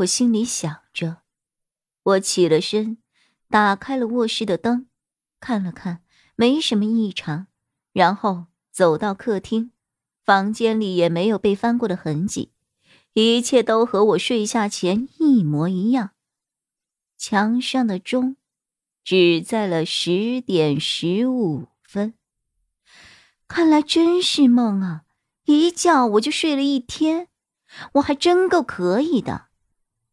[0.00, 1.18] 我心里想着，
[2.02, 2.98] 我起了身，
[3.50, 4.86] 打开了卧室的灯，
[5.40, 6.02] 看了看，
[6.36, 7.48] 没什么异常，
[7.92, 9.72] 然后走到客厅，
[10.24, 12.52] 房间里也没有被翻过的痕迹，
[13.12, 16.12] 一切都和我睡下前一模一样。
[17.18, 18.36] 墙上的钟
[19.04, 22.14] 指在了十点十五分，
[23.46, 25.02] 看来真是梦啊！
[25.44, 27.28] 一觉我就睡了一天，
[27.94, 29.49] 我还真够可以的。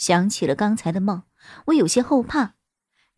[0.00, 1.24] 想起了刚才的梦，
[1.66, 2.54] 我有些后怕，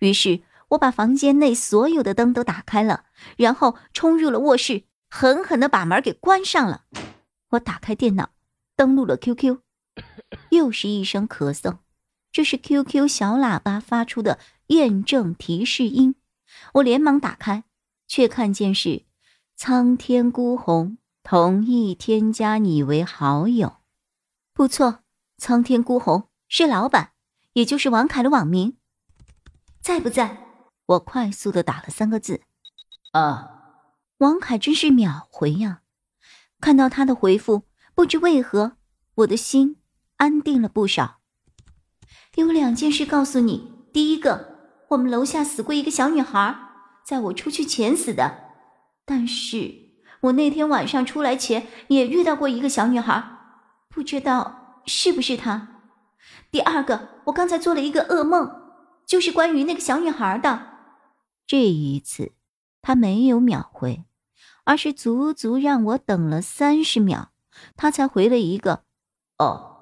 [0.01, 3.05] 于是我把房间内所有的灯都打开了，
[3.37, 6.87] 然后冲入了卧室，狠狠的把门给关上了。
[7.51, 8.31] 我打开电脑，
[8.75, 9.61] 登录了 QQ，
[10.51, 11.79] 又是一声咳嗽，
[12.33, 16.17] 这是 QQ 小喇叭发出的验证提示音。
[16.75, 17.63] 我连忙打开，
[18.09, 19.05] 却看见是
[19.55, 23.77] 苍天孤鸿同意添加你为好友。
[24.53, 25.05] 不错，
[25.39, 26.32] 苍天孤鸿。
[26.55, 27.13] 是老板，
[27.55, 28.77] 也就是王凯的网名，
[29.81, 30.49] 在不在？
[30.85, 32.43] 我快速的打了三个字。
[33.13, 33.79] 啊，
[34.19, 35.81] 王凯真是秒回呀！
[36.61, 37.63] 看到他的回复，
[37.95, 38.77] 不知为何，
[39.15, 39.79] 我的心
[40.19, 41.21] 安定了不少。
[42.35, 44.59] 有两件事告诉你：第一个，
[44.91, 46.55] 我们楼下死过一个小女孩，
[47.03, 48.51] 在我出去前死的。
[49.07, 49.73] 但是
[50.21, 53.39] 我那天晚上出来前也遇到过一个小女孩，
[53.89, 55.71] 不知道是不是她。
[56.51, 58.51] 第二个，我刚才做了一个噩梦，
[59.07, 60.69] 就是关于那个小女孩的。
[61.47, 62.33] 这一次，
[62.81, 64.05] 他没有秒回，
[64.65, 67.31] 而是足足让我等了三十秒，
[67.77, 68.85] 他才回了一个
[69.39, 69.77] ：“哦，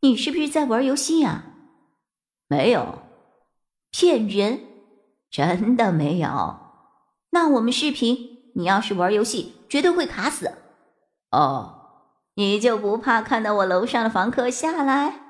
[0.00, 1.44] 你是不是在玩游戏呀
[2.48, 3.02] ？”“没有，
[3.90, 4.60] 骗人，
[5.30, 6.58] 真的没有。
[7.30, 10.52] ”“那我们视频，你要是玩游戏，绝对会卡死。
[11.32, 15.22] ”“哦，你就不怕看到我楼上的房客下来？”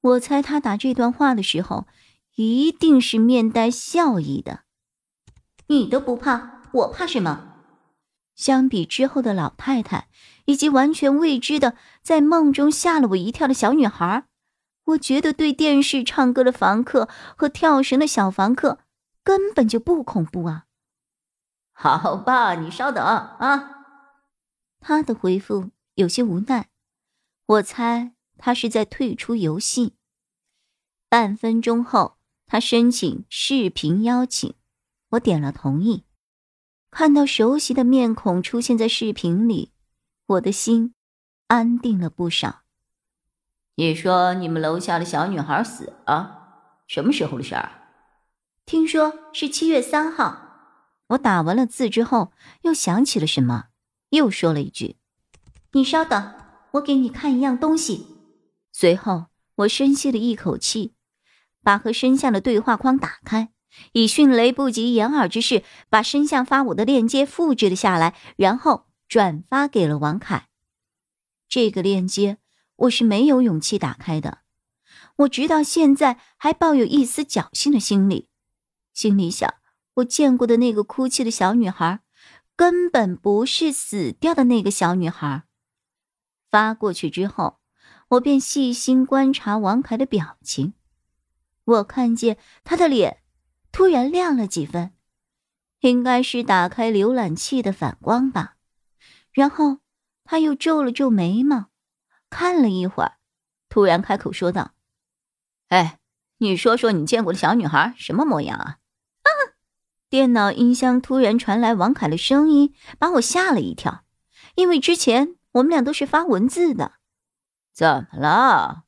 [0.00, 1.86] 我猜他打这段话的时候，
[2.36, 4.60] 一定是面带笑意的。
[5.66, 7.48] 你都不怕，我怕什么？
[8.34, 10.08] 相比之后的老太太，
[10.46, 14.24] 以及完全未知的在梦中吓了我一跳的小女孩，
[14.84, 17.06] 我觉得对电视唱歌的房客
[17.36, 18.78] 和跳绳的小房客
[19.22, 20.64] 根本就不恐怖啊。
[21.72, 23.84] 好吧，你稍等啊。
[24.80, 26.68] 他的回复有些无奈，
[27.46, 28.12] 我猜。
[28.42, 29.92] 他是在退出游戏。
[31.10, 34.54] 半分钟后，他申请视频邀请，
[35.10, 36.04] 我点了同意。
[36.90, 39.72] 看到熟悉的面孔出现在视频里，
[40.26, 40.94] 我的心
[41.48, 42.62] 安定了不少。
[43.74, 47.70] 你说你们楼下的小女孩死了，什么时候的事儿？
[48.64, 50.46] 听说是七月三号。
[51.08, 53.66] 我打完了字之后，又想起了什么，
[54.10, 54.96] 又说了一句
[55.72, 56.34] ：“你稍等，
[56.72, 58.06] 我给你看一样东西。”
[58.80, 59.26] 随后，
[59.56, 60.94] 我深吸了一口气，
[61.62, 63.52] 把和申相的对话框打开，
[63.92, 70.48] 以迅雷不及掩耳之势把申相发我的链接复制了下来，然后转发给了王凯。
[71.46, 72.38] 这个链接
[72.76, 74.38] 我是没有勇气打开的，
[75.16, 78.30] 我直到现在还抱有一丝侥幸的心理，
[78.94, 79.52] 心里想：
[79.96, 82.00] 我见过的那个哭泣的小女孩，
[82.56, 85.42] 根本不是死掉的那个小女孩。
[86.50, 87.59] 发过去之后。
[88.10, 90.74] 我便细心观察王凯的表情，
[91.64, 93.22] 我看见他的脸
[93.70, 94.92] 突然亮了几分，
[95.78, 98.56] 应该是打开浏览器的反光吧。
[99.30, 99.78] 然后
[100.24, 101.66] 他又皱了皱眉毛，
[102.28, 103.18] 看了一会儿，
[103.68, 104.72] 突然开口说道
[105.70, 106.00] ：“哎，
[106.38, 108.78] 你说说你见过的小女孩什么模样啊？”
[109.22, 109.30] 啊！
[110.08, 114.04] 电脑音箱突然传来王凯的声音，把我吓了一跳，
[114.56, 116.94] 因为之前我们俩都是发文字的。
[117.72, 118.84] 怎么了？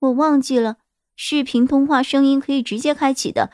[0.00, 0.78] 我忘记了，
[1.16, 3.50] 视频通话声音可以直接开启的。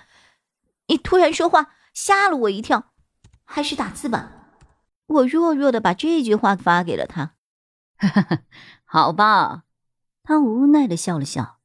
[0.88, 2.92] 你突然说话，吓了我一跳。
[3.44, 4.32] 还是打字吧。
[5.06, 7.34] 我弱弱的把这句话发给了他。
[8.84, 9.64] 好吧。
[10.22, 11.58] 他无奈的笑了笑，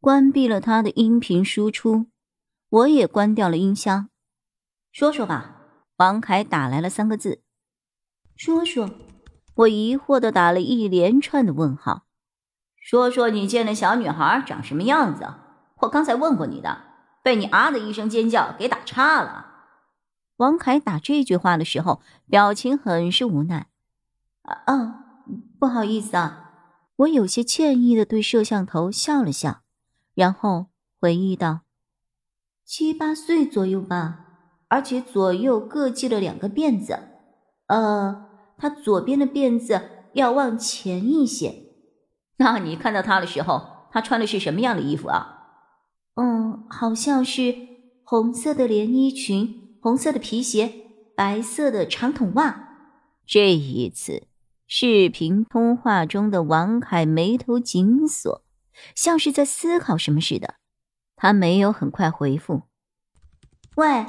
[0.00, 2.06] 关闭了他的音频输出。
[2.68, 4.10] 我也关掉了音箱。
[4.92, 5.56] 说说吧。
[5.96, 7.42] 王凯打来了三个字。
[8.36, 8.90] 说说。
[9.54, 12.06] 我疑惑的打了一连串的问号。
[12.80, 15.24] 说说你见的小女孩长什么样子？
[15.82, 16.78] 我刚才问过你的，
[17.22, 19.46] 被你啊的一声尖叫给打岔了。
[20.38, 23.68] 王凯打这句话的时候，表情很是无奈。
[24.42, 25.04] 啊啊，
[25.58, 26.52] 不好意思啊，
[26.96, 29.60] 我有些歉意的对摄像头笑了笑，
[30.14, 30.66] 然后
[30.98, 31.60] 回忆道
[32.64, 34.26] ：“七八岁左右吧，
[34.68, 36.98] 而且左右各系了两个辫子。
[37.66, 39.80] 呃，他左边的辫子
[40.14, 41.69] 要往前一些。
[42.40, 45.44] 那你看到他的时候，他穿的是什么样的衣服啊？
[46.14, 47.54] 嗯，好像是
[48.02, 50.70] 红色的连衣裙。”红色的皮鞋，
[51.16, 52.68] 白色的长筒袜。
[53.26, 54.26] 这一次，
[54.66, 58.42] 视频通话中的王凯眉头紧锁，
[58.94, 60.56] 像是在思考什么似的。
[61.16, 62.64] 他没有很快回复
[63.76, 64.04] ：“喂，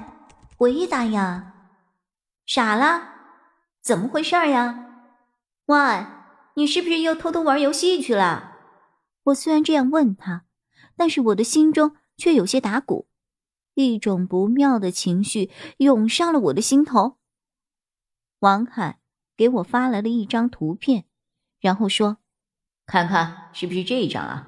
[0.57, 1.53] 回答呀！
[2.45, 3.09] 傻了？
[3.81, 5.05] 怎么回事呀？
[5.67, 6.05] 喂，
[6.55, 8.57] 你是不是又偷偷玩游戏去了？”
[9.25, 10.45] 我虽然这样问他，
[10.95, 13.07] 但是我的心中却有些打鼓。
[13.75, 17.17] 一种不妙的情绪涌上了我的心头。
[18.39, 18.99] 王凯
[19.37, 21.05] 给我发来了一张图片，
[21.59, 22.17] 然后说
[22.85, 24.47] ：“看看是不是这一张啊？”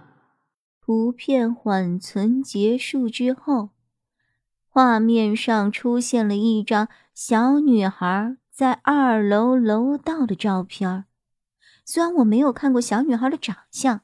[0.81, 3.69] 图片缓存结束之后，
[4.67, 11.06] 画面上出现了一张小女孩在二楼楼道的照片。
[11.85, 14.01] 虽然我没有看过小女孩的长相，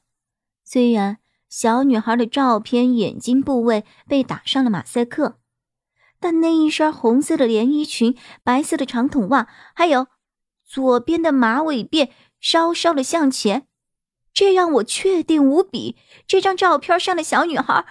[0.64, 1.18] 虽然。
[1.52, 5.40] 小女孩的照片眼睛部位被打上了马赛克，
[6.20, 10.06] 但那一身红色的连衣裙、白色的长筒袜，还有
[10.64, 13.66] 左边的马尾辫稍稍的向前，
[14.32, 17.84] 这让我确定无比，这张照片上的小女孩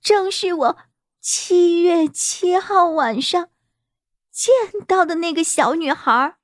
[0.00, 0.78] 正是我
[1.20, 3.50] 七月七号晚上
[4.30, 4.54] 见
[4.86, 6.36] 到的那个小女孩。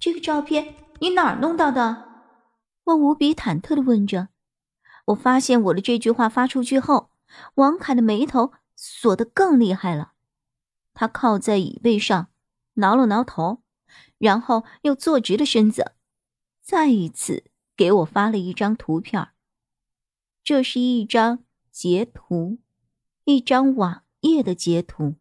[0.00, 2.03] 这个照片你哪儿弄到的？
[2.84, 4.28] 我无比忐忑的问着。
[5.06, 7.10] 我发现我的这句话发出去后，
[7.56, 10.12] 王凯的眉头锁得更厉害了。
[10.92, 12.28] 他靠在椅背上，
[12.74, 13.62] 挠了挠头，
[14.18, 15.92] 然后又坐直了身子，
[16.62, 17.44] 再一次
[17.76, 19.28] 给我发了一张图片。
[20.42, 21.40] 这是一张
[21.70, 22.58] 截图，
[23.24, 25.16] 一张网页的截图。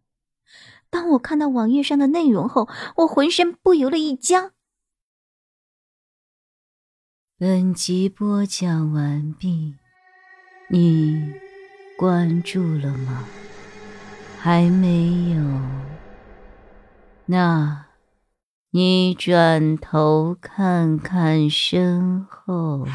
[0.89, 4.51] 当我看到网页上的内容后，我浑身不由得一僵。
[7.39, 9.73] 本集播讲完毕，
[10.69, 11.33] 你
[11.97, 13.25] 关注了吗？
[14.39, 15.41] 还没有？
[17.25, 17.87] 那，
[18.69, 22.85] 你转头看看身后。